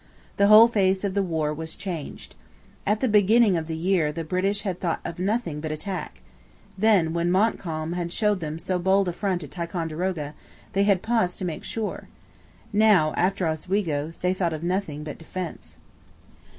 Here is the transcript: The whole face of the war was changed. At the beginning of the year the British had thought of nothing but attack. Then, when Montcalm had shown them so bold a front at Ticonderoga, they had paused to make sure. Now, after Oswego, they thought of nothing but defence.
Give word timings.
The 0.37 0.47
whole 0.47 0.67
face 0.67 1.03
of 1.03 1.13
the 1.13 1.21
war 1.21 1.53
was 1.53 1.75
changed. 1.75 2.33
At 2.87 3.01
the 3.01 3.07
beginning 3.07 3.55
of 3.55 3.67
the 3.67 3.77
year 3.77 4.11
the 4.11 4.23
British 4.23 4.63
had 4.63 4.79
thought 4.79 4.99
of 5.05 5.19
nothing 5.19 5.61
but 5.61 5.71
attack. 5.71 6.21
Then, 6.75 7.13
when 7.13 7.29
Montcalm 7.29 7.93
had 7.93 8.11
shown 8.11 8.39
them 8.39 8.57
so 8.57 8.79
bold 8.79 9.07
a 9.09 9.13
front 9.13 9.43
at 9.43 9.51
Ticonderoga, 9.51 10.33
they 10.73 10.85
had 10.85 11.03
paused 11.03 11.37
to 11.37 11.45
make 11.45 11.63
sure. 11.63 12.07
Now, 12.73 13.13
after 13.15 13.45
Oswego, 13.47 14.11
they 14.21 14.33
thought 14.33 14.53
of 14.53 14.63
nothing 14.63 15.03
but 15.03 15.19
defence. 15.19 15.77